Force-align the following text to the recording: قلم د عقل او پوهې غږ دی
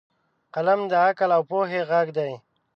قلم 0.53 0.81
د 0.91 0.93
عقل 1.05 1.29
او 1.37 1.41
پوهې 1.49 1.81
غږ 1.89 2.07
دی 2.17 2.31